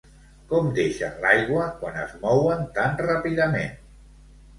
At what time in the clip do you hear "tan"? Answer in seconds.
2.79-2.97